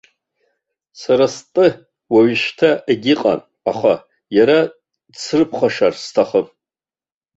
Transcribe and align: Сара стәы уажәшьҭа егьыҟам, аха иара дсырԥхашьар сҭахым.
Сара 1.01 1.25
стәы 1.35 1.67
уажәшьҭа 2.13 2.69
егьыҟам, 2.91 3.41
аха 3.71 3.93
иара 4.37 4.57
дсырԥхашьар 5.13 5.93
сҭахым. 6.03 6.47